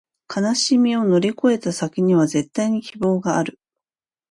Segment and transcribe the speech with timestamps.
[0.35, 3.59] 悲しみを乗り越えた先には、絶対に希望がある